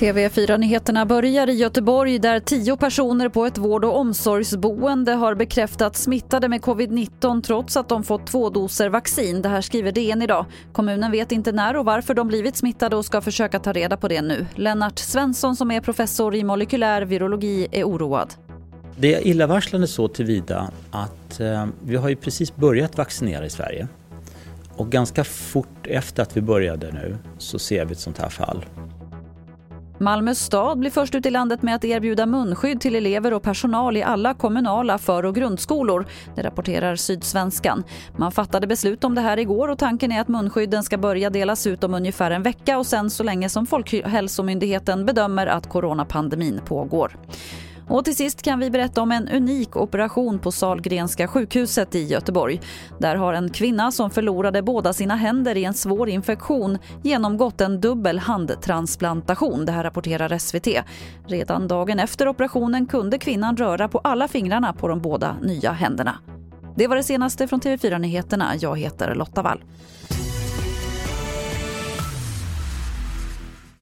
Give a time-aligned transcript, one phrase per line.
[0.00, 6.48] TV4-nyheterna börjar i Göteborg där tio personer på ett vård och omsorgsboende har bekräftats smittade
[6.48, 9.42] med covid-19 trots att de fått två doser vaccin.
[9.42, 10.46] Det här skriver DN idag.
[10.72, 14.08] Kommunen vet inte när och varför de blivit smittade och ska försöka ta reda på
[14.08, 14.46] det nu.
[14.54, 18.34] Lennart Svensson som är professor i molekylär virologi är oroad.
[18.96, 23.88] Det är illavarslande så tillvida att eh, vi har ju precis börjat vaccinera i Sverige.
[24.80, 28.64] Och ganska fort efter att vi började nu så ser vi ett sånt här fall.
[29.98, 33.96] Malmö stad blir först ut i landet med att erbjuda munskydd till elever och personal
[33.96, 36.06] i alla kommunala för och grundskolor.
[36.34, 37.84] Det rapporterar Sydsvenskan.
[38.16, 41.66] Man fattade beslut om det här igår och tanken är att munskydden ska börja delas
[41.66, 47.16] ut om ungefär en vecka och sen så länge som Folkhälsomyndigheten bedömer att coronapandemin pågår.
[47.90, 52.60] Och till sist kan vi berätta om en unik operation på Salgrenska sjukhuset i Göteborg.
[52.98, 57.80] Där har en kvinna som förlorade båda sina händer i en svår infektion genomgått en
[57.80, 59.66] dubbel handtransplantation.
[59.66, 60.68] Det här rapporterar SVT.
[61.26, 66.18] Redan dagen efter operationen kunde kvinnan röra på alla fingrarna på de båda nya händerna.
[66.76, 68.56] Det var det senaste från TV4 Nyheterna.
[68.60, 69.62] Jag heter Lotta Wall.